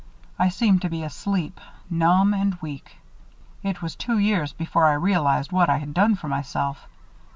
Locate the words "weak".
2.59-2.97